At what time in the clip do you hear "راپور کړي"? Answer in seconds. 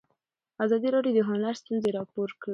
1.97-2.49